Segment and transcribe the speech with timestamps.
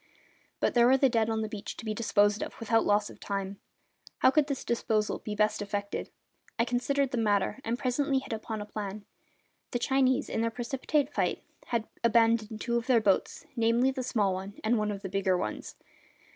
[0.59, 3.19] But there were the dead on the beach to be disposed of, without loss of
[3.19, 3.59] time.
[4.17, 6.09] How could this disposal be best effected?
[6.57, 9.05] I considered the matter, and presently hit upon a plan.
[9.69, 14.33] The Chinese, in their precipitate flight, had abandoned two of their boats, namely the small
[14.33, 15.75] one and one of the bigger ones.